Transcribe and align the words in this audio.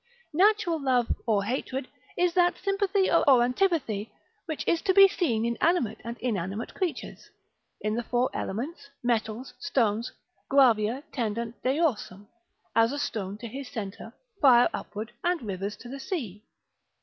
Natural 0.33 0.81
love 0.81 1.15
or 1.27 1.43
hatred, 1.43 1.87
is 2.17 2.33
that 2.33 2.57
sympathy 2.57 3.07
or 3.11 3.43
antipathy 3.43 4.11
which 4.47 4.67
is 4.67 4.81
to 4.81 4.95
be 4.95 5.07
seen 5.07 5.45
in 5.45 5.57
animate 5.61 5.99
and 6.03 6.17
inanimate 6.17 6.73
creatures, 6.73 7.29
in 7.81 7.93
the 7.93 8.01
four 8.01 8.27
elements, 8.33 8.89
metals, 9.03 9.53
stones, 9.59 10.11
gravia 10.49 11.03
tendunt 11.13 11.53
deorsum, 11.63 12.27
as 12.75 12.91
a 12.91 12.97
stone 12.97 13.37
to 13.37 13.47
his 13.47 13.67
centre, 13.69 14.11
fire 14.41 14.69
upward, 14.73 15.11
and 15.23 15.43
rivers 15.43 15.75
to 15.77 15.87
the 15.87 15.99
sea. 15.99 16.45